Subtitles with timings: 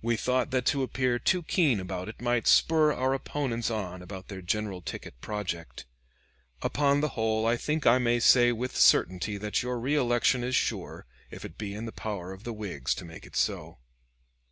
[0.00, 4.28] We thought that to appear too keen about it might spur our opponents on about
[4.28, 5.84] their general ticket project.
[6.62, 11.06] Upon the whole I think I may say with certainty that your reelection is sure,
[11.28, 13.78] if it be in the power of the Whigs to make it so.